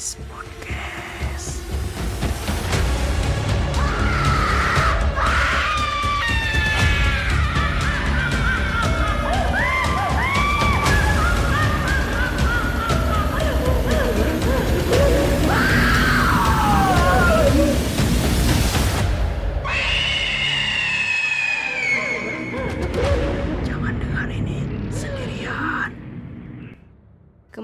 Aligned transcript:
Nice 0.00 0.16
Podcast. 0.32 0.49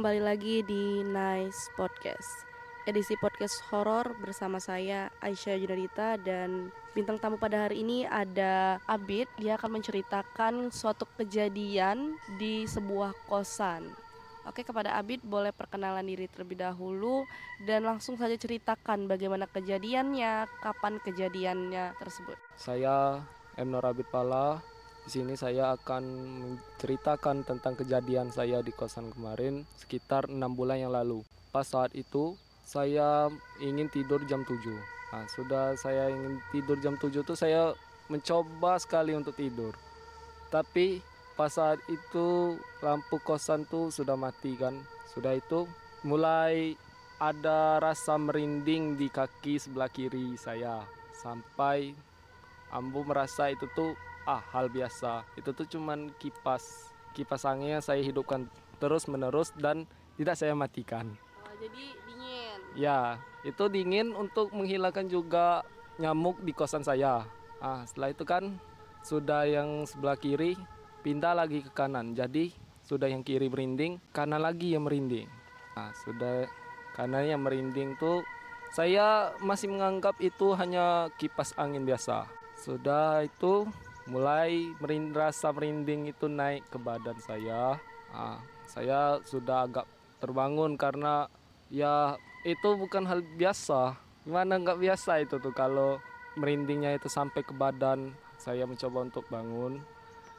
Kembali 0.07 0.23
lagi 0.23 0.63
di 0.63 1.03
Nice 1.03 1.67
Podcast 1.75 2.47
Edisi 2.87 3.19
podcast 3.19 3.59
horor 3.75 4.15
bersama 4.23 4.63
saya 4.63 5.11
Aisyah 5.19 5.59
Junadita 5.59 6.15
Dan 6.15 6.71
bintang 6.95 7.19
tamu 7.19 7.43
pada 7.43 7.67
hari 7.67 7.83
ini 7.83 8.07
ada 8.07 8.79
Abid 8.87 9.27
Dia 9.35 9.59
akan 9.59 9.83
menceritakan 9.83 10.71
suatu 10.71 11.11
kejadian 11.19 12.15
di 12.39 12.71
sebuah 12.71 13.19
kosan 13.27 13.91
Oke 14.47 14.63
kepada 14.63 14.95
Abid 14.95 15.27
boleh 15.27 15.51
perkenalan 15.51 16.07
diri 16.07 16.31
terlebih 16.31 16.63
dahulu 16.63 17.27
Dan 17.67 17.91
langsung 17.91 18.15
saja 18.15 18.39
ceritakan 18.39 19.11
bagaimana 19.11 19.51
kejadiannya 19.51 20.47
Kapan 20.63 21.03
kejadiannya 21.03 21.99
tersebut 21.99 22.39
Saya 22.55 23.27
M. 23.59 23.75
Nur 23.75 23.83
Abid 23.83 24.07
Pala. 24.07 24.76
Di 25.07 25.23
sini 25.23 25.39
saya 25.39 25.79
akan 25.79 26.03
menceritakan 26.43 27.47
tentang 27.47 27.79
kejadian 27.79 28.35
saya 28.35 28.59
di 28.59 28.75
kosan 28.75 29.15
kemarin 29.15 29.63
sekitar 29.79 30.27
enam 30.27 30.59
bulan 30.59 30.83
yang 30.83 30.91
lalu. 30.91 31.23
Pas 31.55 31.63
saat 31.63 31.95
itu 31.95 32.35
saya 32.67 33.31
ingin 33.63 33.87
tidur 33.87 34.19
jam 34.27 34.43
7. 34.43 34.59
Nah, 35.15 35.23
sudah 35.31 35.79
saya 35.79 36.11
ingin 36.11 36.43
tidur 36.51 36.83
jam 36.83 36.99
7 36.99 37.23
itu 37.23 37.39
saya 37.39 37.71
mencoba 38.11 38.83
sekali 38.83 39.15
untuk 39.15 39.39
tidur. 39.39 39.79
Tapi 40.51 40.99
pas 41.39 41.55
saat 41.55 41.79
itu 41.87 42.59
lampu 42.83 43.23
kosan 43.23 43.63
tuh 43.63 43.95
sudah 43.95 44.19
mati 44.19 44.59
kan. 44.59 44.75
Sudah 45.15 45.39
itu 45.39 45.71
mulai 46.03 46.75
ada 47.23 47.79
rasa 47.79 48.19
merinding 48.19 48.99
di 48.99 49.07
kaki 49.07 49.63
sebelah 49.63 49.87
kiri 49.87 50.35
saya 50.35 50.83
sampai 51.23 51.95
Ambo 52.75 53.07
merasa 53.07 53.55
itu 53.55 53.71
tuh 53.71 53.95
ah 54.27 54.43
hal 54.53 54.69
biasa. 54.69 55.25
Itu 55.39 55.55
tuh 55.55 55.65
cuman 55.71 56.13
kipas 56.19 56.93
kipas 57.17 57.49
angin 57.49 57.81
yang 57.81 57.85
saya 57.85 58.05
hidupkan 58.05 58.45
terus 58.77 59.09
menerus 59.09 59.55
dan 59.57 59.89
tidak 60.21 60.37
saya 60.37 60.53
matikan. 60.53 61.17
oh, 61.47 61.55
Jadi 61.57 61.97
dingin 62.05 62.59
Ya, 62.77 63.17
itu 63.41 63.65
dingin 63.73 64.13
untuk 64.13 64.53
menghilangkan 64.53 65.09
juga 65.09 65.65
nyamuk 65.97 66.45
di 66.45 66.53
kosan 66.53 66.85
saya. 66.85 67.25
Ah, 67.57 67.89
setelah 67.89 68.13
itu 68.13 68.25
kan 68.29 68.61
sudah 69.01 69.49
yang 69.49 69.89
sebelah 69.89 70.21
kiri 70.21 70.61
pindah 71.01 71.33
lagi 71.33 71.65
ke 71.65 71.73
kanan. 71.73 72.13
Jadi 72.13 72.53
sudah 72.85 73.09
yang 73.09 73.25
kiri 73.25 73.49
merinding, 73.49 73.97
kanan 74.13 74.45
lagi 74.45 74.77
yang 74.77 74.85
merinding. 74.85 75.25
Nah, 75.73 75.97
sudah 76.05 76.45
kanan 76.93 77.25
yang 77.25 77.41
merinding 77.41 77.97
tuh 77.97 78.21
saya 78.77 79.33
masih 79.41 79.73
menganggap 79.73 80.21
itu 80.21 80.53
hanya 80.53 81.09
kipas 81.17 81.57
angin 81.57 81.89
biasa. 81.89 82.29
Sudah 82.61 83.25
itu 83.25 83.65
mulai 84.07 84.71
merind, 84.79 85.15
rasa 85.15 85.51
merinding 85.51 86.11
itu 86.11 86.31
naik 86.31 86.67
ke 86.71 86.79
badan 86.79 87.19
saya. 87.23 87.79
Ah, 88.15 88.39
saya 88.71 89.19
sudah 89.27 89.67
agak 89.67 89.87
terbangun 90.23 90.79
karena 90.79 91.27
ya 91.71 92.19
itu 92.47 92.79
bukan 92.79 93.07
hal 93.07 93.23
biasa. 93.37 93.99
Gimana 94.23 94.59
nggak 94.59 94.79
biasa 94.79 95.23
itu 95.23 95.39
tuh 95.39 95.55
kalau 95.55 95.99
merindingnya 96.39 96.95
itu 96.95 97.11
sampai 97.11 97.43
ke 97.43 97.55
badan. 97.55 98.15
Saya 98.37 98.69
mencoba 98.69 99.07
untuk 99.07 99.25
bangun 99.33 99.81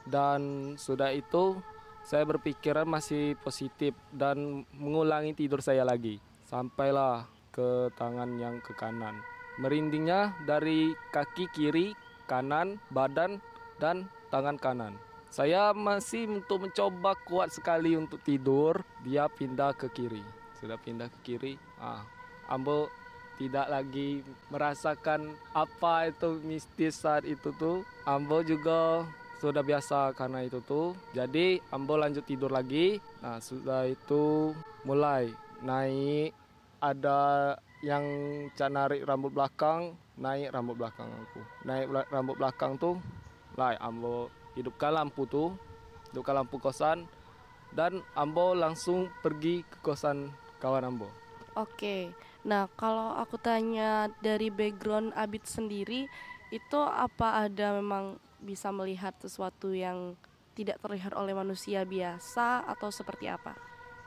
dan 0.08 0.74
sudah 0.80 1.12
itu 1.12 1.60
saya 2.08 2.24
berpikiran 2.24 2.88
masih 2.88 3.36
positif 3.44 3.92
dan 4.16 4.64
mengulangi 4.72 5.36
tidur 5.36 5.60
saya 5.60 5.84
lagi. 5.84 6.24
Sampailah 6.48 7.28
ke 7.52 7.92
tangan 8.00 8.40
yang 8.40 8.64
ke 8.64 8.72
kanan. 8.80 9.20
Merindingnya 9.60 10.32
dari 10.48 10.96
kaki 11.12 11.52
kiri, 11.52 11.92
kanan, 12.30 12.80
badan, 12.94 13.44
dan 13.78 14.10
tangan 14.30 14.58
kanan. 14.60 14.94
Saya 15.28 15.76
masih 15.76 16.26
untuk 16.40 16.66
mencoba 16.66 17.14
kuat 17.28 17.54
sekali 17.54 17.94
untuk 17.94 18.24
tidur, 18.24 18.82
dia 19.04 19.28
pindah 19.28 19.76
ke 19.76 19.92
kiri. 19.92 20.24
Sudah 20.58 20.80
pindah 20.80 21.12
ke 21.12 21.20
kiri, 21.22 21.54
ah, 21.78 22.02
Ambo 22.48 22.90
tidak 23.38 23.70
lagi 23.70 24.26
merasakan 24.50 25.30
apa 25.54 26.10
itu 26.10 26.42
mistis 26.42 26.98
saat 26.98 27.22
itu 27.28 27.54
tuh. 27.54 27.86
Ambo 28.08 28.42
juga 28.42 29.06
sudah 29.38 29.62
biasa 29.62 30.18
karena 30.18 30.42
itu 30.42 30.58
tuh. 30.66 30.98
Jadi 31.14 31.62
Ambo 31.70 32.02
lanjut 32.02 32.26
tidur 32.26 32.50
lagi. 32.50 32.98
Nah, 33.22 33.38
sudah 33.38 33.86
itu 33.86 34.56
mulai 34.82 35.30
naik 35.62 36.34
ada 36.82 37.54
yang 37.86 38.06
cak 38.58 38.74
narik 38.74 39.06
rambut 39.06 39.30
belakang, 39.34 39.94
naik 40.18 40.50
rambut 40.50 40.76
belakang 40.78 41.10
aku. 41.14 41.42
Naik 41.66 41.86
rambut 42.10 42.36
belakang 42.42 42.74
tuh, 42.82 42.98
lah 43.58 43.74
Ambo 43.82 44.30
hidupkan 44.54 44.94
lampu 44.94 45.26
tuh, 45.26 45.58
hidupkan 46.14 46.38
lampu 46.38 46.62
kosan 46.62 47.10
dan 47.74 48.06
Ambo 48.14 48.54
langsung 48.54 49.10
pergi 49.26 49.66
ke 49.66 49.82
kosan 49.82 50.30
kawan 50.62 50.86
Ambo. 50.86 51.10
Oke, 51.58 52.14
nah 52.46 52.70
kalau 52.78 53.18
aku 53.18 53.42
tanya 53.42 54.14
dari 54.22 54.54
background 54.54 55.10
Abid 55.18 55.50
sendiri, 55.50 56.06
itu 56.54 56.80
apa 56.80 57.50
ada 57.50 57.82
memang 57.82 58.22
bisa 58.46 58.70
melihat 58.70 59.18
sesuatu 59.18 59.74
yang 59.74 60.14
tidak 60.54 60.78
terlihat 60.78 61.18
oleh 61.18 61.34
manusia 61.34 61.82
biasa 61.82 62.62
atau 62.62 62.94
seperti 62.94 63.26
apa? 63.26 63.58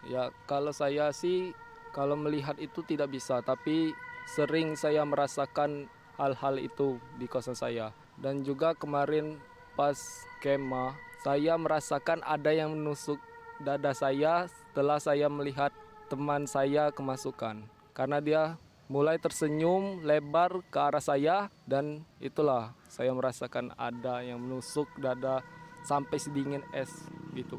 Ya, 0.06 0.30
kalau 0.46 0.70
saya 0.70 1.10
sih 1.10 1.50
kalau 1.90 2.14
melihat 2.14 2.54
itu 2.62 2.86
tidak 2.86 3.10
bisa, 3.10 3.42
tapi 3.42 3.90
sering 4.30 4.78
saya 4.78 5.02
merasakan 5.02 5.90
hal-hal 6.20 6.60
itu 6.60 7.00
di 7.16 7.24
kosan 7.24 7.56
saya. 7.56 7.96
Dan 8.20 8.44
juga 8.44 8.76
kemarin 8.76 9.40
pas 9.72 9.96
kemah, 10.44 10.92
saya 11.24 11.56
merasakan 11.56 12.20
ada 12.20 12.52
yang 12.52 12.76
menusuk 12.76 13.16
dada 13.56 13.96
saya 13.96 14.44
setelah 14.44 15.00
saya 15.00 15.32
melihat 15.32 15.72
teman 16.12 16.44
saya 16.44 16.92
kemasukan. 16.92 17.64
Karena 17.96 18.20
dia 18.20 18.60
mulai 18.92 19.16
tersenyum 19.16 20.04
lebar 20.04 20.60
ke 20.68 20.76
arah 20.76 21.00
saya 21.00 21.48
dan 21.64 22.04
itulah 22.20 22.76
saya 22.90 23.14
merasakan 23.16 23.72
ada 23.80 24.20
yang 24.20 24.42
menusuk 24.42 24.90
dada 25.00 25.40
sampai 25.86 26.20
sedingin 26.20 26.60
es 26.76 26.90
gitu. 27.32 27.56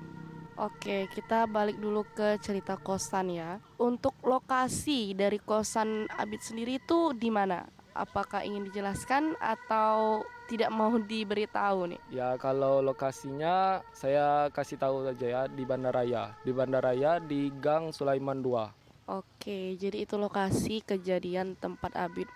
Oke, 0.60 1.10
kita 1.10 1.50
balik 1.50 1.80
dulu 1.82 2.06
ke 2.14 2.38
cerita 2.44 2.78
kosan 2.78 3.34
ya. 3.34 3.58
Untuk 3.82 4.14
lokasi 4.22 5.18
dari 5.18 5.42
kosan 5.42 6.06
Abid 6.12 6.44
sendiri 6.44 6.78
itu 6.78 7.18
di 7.18 7.34
mana? 7.34 7.66
Apakah 7.92 8.48
ingin 8.48 8.72
dijelaskan 8.72 9.36
atau 9.36 10.24
tidak 10.48 10.72
mau 10.72 10.96
diberitahu 10.96 11.92
nih? 11.92 12.00
Ya 12.08 12.40
kalau 12.40 12.80
lokasinya 12.80 13.84
saya 13.92 14.48
kasih 14.52 14.80
tahu 14.80 15.04
saja 15.12 15.26
ya 15.28 15.42
di 15.52 15.64
Bandaraya. 15.68 16.32
Di 16.44 16.52
Bandaraya 16.56 17.20
di 17.20 17.52
Gang 17.60 17.92
Sulaiman 17.92 18.40
2. 18.40 19.12
Oke, 19.12 19.76
jadi 19.76 20.08
itu 20.08 20.16
lokasi 20.16 20.80
kejadian 20.88 21.60
tempat 21.60 21.92
Abid 22.00 22.32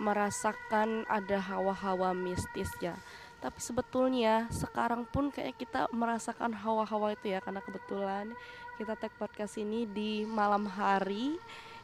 merasakan 0.00 1.04
ada 1.08 1.40
hawa-hawa 1.40 2.16
mistis 2.16 2.72
ya. 2.80 2.96
Tapi 3.40 3.60
sebetulnya 3.60 4.48
sekarang 4.48 5.04
pun 5.04 5.28
kayak 5.28 5.60
kita 5.60 5.92
merasakan 5.92 6.56
hawa-hawa 6.56 7.12
itu 7.12 7.36
ya 7.36 7.44
karena 7.44 7.60
kebetulan 7.60 8.32
kita 8.80 8.96
tag 8.96 9.12
podcast 9.20 9.60
ini 9.60 9.84
di 9.84 10.24
malam 10.24 10.64
hari 10.68 11.36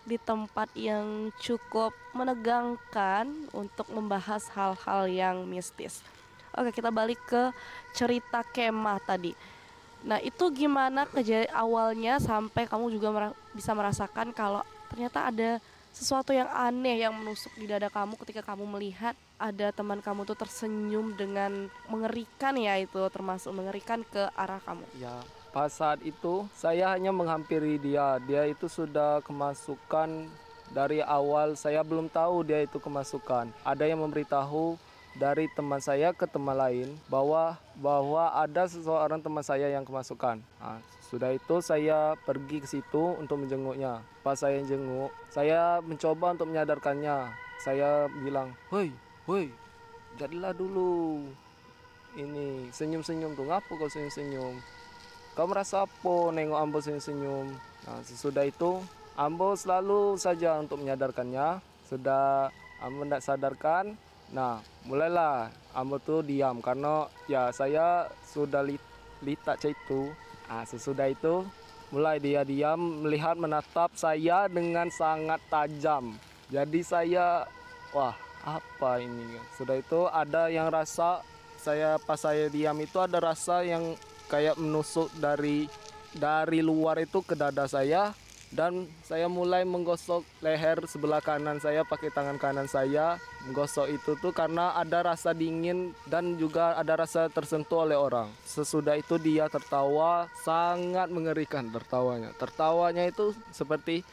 di 0.02 0.18
tempat 0.18 0.68
yang 0.74 1.30
cukup 1.38 1.94
menegangkan 2.12 3.30
untuk 3.54 3.86
membahas 3.94 4.50
hal-hal 4.52 5.06
yang 5.06 5.36
mistis. 5.46 6.02
Oke, 6.52 6.74
kita 6.74 6.92
balik 6.92 7.18
ke 7.24 7.54
cerita 7.96 8.44
kemah 8.44 9.00
tadi. 9.00 9.32
Nah, 10.02 10.18
itu 10.18 10.50
gimana 10.50 11.06
kejadian 11.06 11.54
awalnya 11.54 12.18
sampai 12.18 12.66
kamu 12.66 12.90
juga 12.90 13.08
mera- 13.14 13.38
bisa 13.54 13.70
merasakan 13.72 14.34
kalau 14.34 14.60
ternyata 14.90 15.30
ada 15.30 15.50
sesuatu 15.94 16.34
yang 16.34 16.48
aneh 16.50 17.04
yang 17.04 17.14
menusuk 17.14 17.52
di 17.54 17.68
dada 17.68 17.86
kamu 17.92 18.16
ketika 18.24 18.42
kamu 18.42 18.64
melihat 18.64 19.14
ada 19.36 19.70
teman 19.70 20.00
kamu 20.00 20.24
tuh 20.24 20.36
tersenyum 20.36 21.14
dengan 21.14 21.68
mengerikan 21.86 22.56
ya 22.56 22.80
itu 22.80 22.98
termasuk 23.12 23.52
mengerikan 23.54 24.02
ke 24.02 24.26
arah 24.34 24.58
kamu. 24.64 24.84
Ya 24.98 25.20
pas 25.52 25.68
saat 25.68 26.00
itu 26.00 26.48
saya 26.56 26.96
hanya 26.96 27.12
menghampiri 27.12 27.76
dia. 27.76 28.16
Dia 28.24 28.48
itu 28.48 28.66
sudah 28.66 29.20
kemasukan 29.22 30.26
dari 30.72 31.04
awal 31.04 31.54
saya 31.54 31.84
belum 31.84 32.08
tahu 32.08 32.48
dia 32.48 32.64
itu 32.64 32.80
kemasukan. 32.80 33.52
Ada 33.62 33.84
yang 33.84 34.00
memberitahu 34.00 34.80
dari 35.12 35.44
teman 35.52 35.76
saya 35.76 36.16
ke 36.16 36.24
teman 36.24 36.56
lain 36.56 36.96
bahwa 37.12 37.60
bahwa 37.76 38.32
ada 38.32 38.64
seseorang 38.64 39.20
teman 39.20 39.44
saya 39.44 39.68
yang 39.68 39.84
kemasukan. 39.84 40.40
Nah, 40.40 40.80
sudah 41.12 41.36
itu 41.36 41.60
saya 41.60 42.16
pergi 42.24 42.64
ke 42.64 42.68
situ 42.68 43.20
untuk 43.20 43.44
menjenguknya. 43.44 44.00
Pas 44.24 44.40
saya 44.40 44.64
jenguk, 44.64 45.12
saya 45.28 45.84
mencoba 45.84 46.32
untuk 46.32 46.48
menyadarkannya. 46.48 47.28
Saya 47.60 48.08
bilang, 48.24 48.56
"Woi, 48.72 48.88
woi, 49.28 49.52
jadilah 50.16 50.56
dulu. 50.56 51.20
Ini 52.16 52.68
senyum-senyum 52.72 53.32
tuh, 53.36 53.48
ngapa 53.48 53.72
kau 53.72 53.88
senyum-senyum? 53.88 54.60
Kau 55.32 55.48
merasa 55.48 55.88
apa 55.88 56.14
nengok 56.32 56.60
Ambo 56.60 56.78
senyum-senyum?" 56.84 57.52
Nah, 57.88 58.00
sesudah 58.04 58.46
itu 58.46 58.78
Ambo 59.18 59.52
selalu 59.52 60.16
saja 60.16 60.56
untuk 60.56 60.80
menyadarkannya. 60.80 61.60
Sudah 61.88 62.48
Ambo 62.80 63.04
tidak 63.04 63.22
sadarkan, 63.22 63.94
nah 64.32 64.64
mulailah 64.88 65.52
Ambo 65.76 66.00
tuh 66.00 66.24
diam 66.24 66.58
karena 66.64 67.06
ya 67.28 67.52
saya 67.52 68.08
sudah 68.26 68.64
li 68.64 68.80
litak 69.22 69.60
itu. 69.62 70.10
Nah, 70.48 70.66
sesudah 70.66 71.08
itu 71.08 71.46
mulai 71.92 72.16
dia 72.16 72.42
diam 72.42 73.04
melihat 73.04 73.36
menatap 73.36 73.92
saya 73.94 74.48
dengan 74.48 74.88
sangat 74.88 75.38
tajam. 75.52 76.16
Jadi 76.48 76.80
saya 76.80 77.44
wah 77.92 78.16
apa 78.42 78.98
ini? 78.98 79.38
Sudah 79.54 79.76
itu 79.78 80.08
ada 80.08 80.48
yang 80.48 80.72
rasa 80.72 81.20
saya 81.60 82.00
pas 82.02 82.18
saya 82.18 82.50
diam 82.50 82.74
itu 82.82 82.98
ada 82.98 83.22
rasa 83.22 83.62
yang 83.62 83.94
kayak 84.32 84.56
menusuk 84.56 85.12
dari 85.20 85.68
dari 86.16 86.64
luar 86.64 87.04
itu 87.04 87.20
ke 87.20 87.36
dada 87.36 87.68
saya. 87.68 88.16
Dan 88.52 88.84
saya 89.00 89.32
mulai 89.32 89.64
menggosok 89.64 90.28
leher 90.44 90.84
sebelah 90.84 91.24
kanan 91.24 91.56
saya 91.56 91.88
pakai 91.88 92.12
tangan 92.12 92.36
kanan 92.36 92.68
saya. 92.68 93.16
Menggosok 93.48 93.88
itu 93.88 94.12
tuh 94.20 94.28
karena 94.32 94.76
ada 94.76 95.00
rasa 95.00 95.32
dingin 95.32 95.96
dan 96.04 96.36
juga 96.36 96.76
ada 96.76 97.00
rasa 97.00 97.32
tersentuh 97.32 97.88
oleh 97.88 97.96
orang. 97.96 98.28
Sesudah 98.44 99.00
itu 99.00 99.16
dia 99.16 99.48
tertawa 99.48 100.28
sangat 100.44 101.08
mengerikan 101.08 101.72
tertawanya. 101.72 102.36
Tertawanya 102.36 103.08
itu 103.08 103.32
seperti 103.56 104.04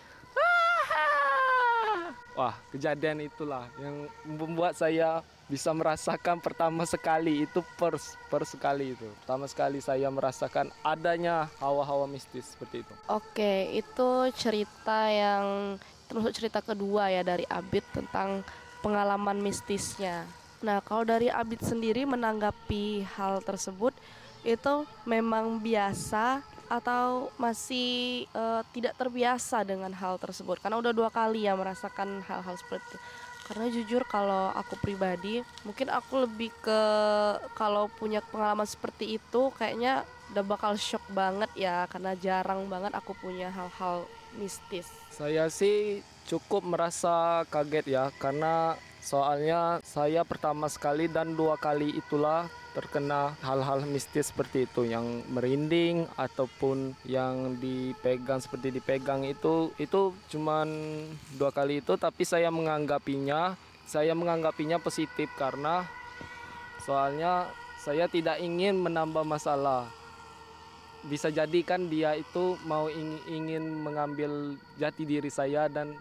wah 2.39 2.55
kejadian 2.71 3.27
itulah 3.27 3.67
yang 3.83 4.07
membuat 4.23 4.71
saya 4.71 5.19
bisa 5.49 5.73
merasakan 5.73 6.37
pertama 6.37 6.85
sekali 6.85 7.49
itu 7.49 7.65
pers 7.75 8.15
per 8.29 8.45
sekali 8.45 8.93
itu 8.93 9.09
pertama 9.25 9.49
sekali 9.49 9.81
saya 9.81 10.07
merasakan 10.13 10.69
adanya 10.85 11.49
hawa-hawa 11.57 12.05
mistis 12.05 12.53
seperti 12.53 12.85
itu 12.85 12.93
Oke, 13.09 13.73
itu 13.73 14.09
cerita 14.37 15.09
yang 15.09 15.75
termasuk 16.05 16.41
cerita 16.41 16.61
kedua 16.61 17.09
ya 17.09 17.25
dari 17.25 17.45
Abid 17.49 17.81
tentang 17.93 18.45
pengalaman 18.81 19.37
mistisnya. 19.41 20.25
Nah, 20.59 20.83
kalau 20.83 21.05
dari 21.05 21.31
Abid 21.31 21.63
sendiri 21.63 22.03
menanggapi 22.03 23.07
hal 23.17 23.39
tersebut 23.45 23.95
itu 24.43 24.87
memang 25.05 25.59
biasa 25.61 26.43
atau 26.69 27.33
masih 27.37 28.25
eh, 28.29 28.61
tidak 28.75 28.93
terbiasa 28.97 29.65
dengan 29.65 29.93
hal 29.95 30.17
tersebut? 30.19 30.59
Karena 30.59 30.81
udah 30.81 30.91
dua 30.91 31.09
kali 31.09 31.47
ya 31.47 31.53
merasakan 31.55 32.21
hal-hal 32.25 32.55
seperti 32.57 32.83
itu. 32.93 32.97
Karena 33.49 33.65
jujur 33.73 34.05
kalau 34.05 34.53
aku 34.53 34.77
pribadi, 34.77 35.41
mungkin 35.65 35.89
aku 35.89 36.29
lebih 36.29 36.53
ke 36.61 36.81
kalau 37.57 37.89
punya 37.89 38.21
pengalaman 38.21 38.69
seperti 38.69 39.17
itu 39.17 39.49
kayaknya 39.57 40.05
udah 40.29 40.45
bakal 40.45 40.77
shock 40.77 41.01
banget 41.09 41.49
ya 41.57 41.89
karena 41.89 42.13
jarang 42.13 42.69
banget 42.69 42.93
aku 42.93 43.17
punya 43.17 43.49
hal-hal 43.49 44.05
mistis. 44.37 44.85
Saya 45.09 45.49
sih 45.49 46.05
cukup 46.29 46.61
merasa 46.61 47.41
kaget 47.49 47.85
ya 47.89 48.13
karena 48.21 48.77
soalnya 48.99 49.79
saya 49.81 50.21
pertama 50.27 50.67
sekali 50.67 51.07
dan 51.07 51.33
dua 51.33 51.55
kali 51.55 51.95
itulah 51.95 52.51
terkena 52.77 53.33
hal-hal 53.41 53.83
mistis 53.87 54.29
seperti 54.29 54.69
itu. 54.69 54.85
Yang 54.85 55.25
merinding 55.31 56.05
ataupun 56.15 56.93
yang 57.07 57.57
dipegang 57.57 58.39
seperti 58.39 58.75
dipegang 58.75 59.25
itu 59.25 59.73
itu 59.81 60.13
cuman 60.31 60.69
dua 61.35 61.49
kali 61.49 61.81
itu. 61.81 61.97
Tapi 61.97 62.23
saya 62.23 62.53
menganggapinya 62.53 63.57
saya 63.89 64.13
menganggapinya 64.13 64.77
positif 64.77 65.31
karena 65.33 65.81
soalnya 66.85 67.49
saya 67.81 68.05
tidak 68.05 68.37
ingin 68.37 68.77
menambah 68.77 69.25
masalah. 69.25 69.89
Bisa 71.07 71.31
jadi 71.31 71.63
kan 71.63 71.87
dia 71.87 72.13
itu 72.13 72.59
mau 72.67 72.91
ing- 72.91 73.23
ingin 73.31 73.63
mengambil 73.63 74.59
jati 74.75 75.07
diri 75.07 75.31
saya 75.31 75.71
dan 75.71 75.95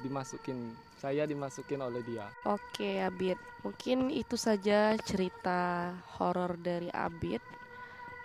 dimasukin 0.00 0.87
saya 0.98 1.24
dimasukin 1.24 1.78
oleh 1.78 2.02
dia 2.02 2.26
Oke 2.44 2.98
Abid, 2.98 3.38
mungkin 3.62 4.10
itu 4.10 4.34
saja 4.34 4.98
cerita 5.00 5.94
horor 6.18 6.58
dari 6.58 6.90
Abid 6.90 7.40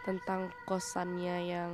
tentang 0.03 0.51
kosannya 0.67 1.37
yang 1.47 1.71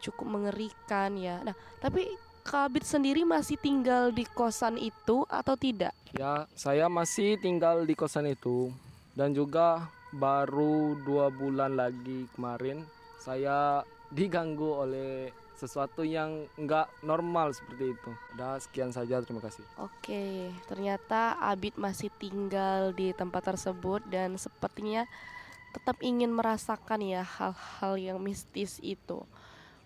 cukup 0.00 0.40
mengerikan 0.40 1.12
ya. 1.20 1.44
Nah, 1.44 1.52
tapi 1.82 2.08
Kak 2.40 2.72
Abid 2.72 2.88
sendiri 2.88 3.22
masih 3.28 3.60
tinggal 3.60 4.08
di 4.16 4.24
kosan 4.24 4.80
itu 4.80 5.28
atau 5.28 5.54
tidak? 5.60 5.92
Ya, 6.16 6.48
saya 6.56 6.88
masih 6.88 7.36
tinggal 7.36 7.84
di 7.84 7.92
kosan 7.92 8.26
itu 8.32 8.72
dan 9.12 9.36
juga 9.36 9.92
baru 10.10 10.98
dua 11.04 11.30
bulan 11.30 11.78
lagi 11.78 12.26
kemarin 12.34 12.82
saya 13.20 13.84
diganggu 14.10 14.82
oleh 14.82 15.30
sesuatu 15.60 16.00
yang 16.00 16.48
enggak 16.56 16.88
normal 17.04 17.52
seperti 17.52 17.92
itu. 17.92 18.10
Udah 18.32 18.56
sekian 18.56 18.88
saja, 18.88 19.20
terima 19.20 19.44
kasih. 19.44 19.60
Oke, 19.76 20.48
ternyata 20.64 21.36
Abid 21.36 21.76
masih 21.76 22.08
tinggal 22.16 22.96
di 22.96 23.12
tempat 23.12 23.52
tersebut 23.52 24.00
dan 24.08 24.40
sepertinya 24.40 25.04
tetap 25.76 26.00
ingin 26.00 26.32
merasakan 26.32 27.04
ya 27.04 27.22
hal-hal 27.22 27.94
yang 28.00 28.18
mistis 28.18 28.80
itu. 28.80 29.22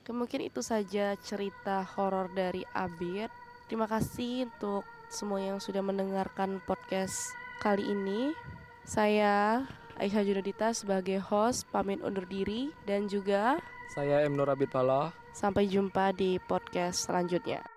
Oke, 0.00 0.11
mungkin 0.15 0.47
itu 0.47 0.62
saja 0.62 1.19
cerita 1.19 1.82
horor 1.99 2.31
dari 2.31 2.62
Abid. 2.73 3.29
Terima 3.67 3.91
kasih 3.91 4.47
untuk 4.49 4.87
semua 5.11 5.43
yang 5.43 5.59
sudah 5.59 5.82
mendengarkan 5.82 6.62
podcast 6.62 7.35
kali 7.59 7.82
ini. 7.82 8.31
Saya 8.85 9.65
Aisyah 9.97 10.25
Junudita 10.27 10.69
sebagai 10.77 11.23
host 11.23 11.65
pamit 11.73 12.03
undur 12.05 12.27
diri 12.27 12.75
dan 12.85 13.06
juga 13.09 13.62
Saya 13.89 14.21
M. 14.29 14.37
Nur 14.37 14.53
Abid 14.53 14.69
Pala. 14.69 15.11
sampai 15.35 15.67
jumpa 15.67 16.15
di 16.15 16.39
podcast 16.39 17.11
selanjutnya. 17.11 17.65